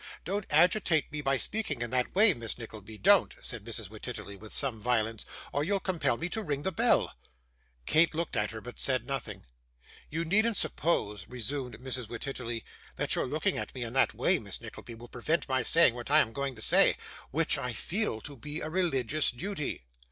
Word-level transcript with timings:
'Don't 0.25 0.47
agitate 0.49 1.11
me 1.11 1.21
by 1.21 1.37
speaking 1.37 1.83
in 1.83 1.91
that 1.91 2.15
way, 2.15 2.33
Miss 2.33 2.57
Nickleby, 2.57 2.97
don't,' 2.97 3.35
said 3.43 3.63
Mrs. 3.63 3.87
Wititterly, 3.91 4.35
with 4.35 4.51
some 4.51 4.81
violence, 4.81 5.27
'or 5.53 5.63
you'll 5.63 5.79
compel 5.79 6.17
me 6.17 6.27
to 6.29 6.41
ring 6.41 6.63
the 6.63 6.71
bell.' 6.71 7.13
Kate 7.85 8.15
looked 8.15 8.35
at 8.35 8.49
her, 8.49 8.61
but 8.61 8.79
said 8.79 9.05
nothing. 9.05 9.45
'You 10.09 10.25
needn't 10.25 10.57
suppose,' 10.57 11.27
resumed 11.27 11.77
Mrs. 11.77 12.07
Wititterly, 12.09 12.63
'that 12.95 13.13
your 13.13 13.27
looking 13.27 13.59
at 13.59 13.75
me 13.75 13.83
in 13.83 13.93
that 13.93 14.15
way, 14.15 14.39
Miss 14.39 14.59
Nickleby, 14.59 14.95
will 14.95 15.07
prevent 15.07 15.47
my 15.47 15.61
saying 15.61 15.93
what 15.93 16.09
I 16.09 16.21
am 16.21 16.33
going 16.33 16.55
to 16.55 16.63
say, 16.63 16.97
which 17.29 17.59
I 17.59 17.71
feel 17.71 18.21
to 18.21 18.35
be 18.35 18.59
a 18.59 18.71
religious 18.71 19.29
duty. 19.29 19.85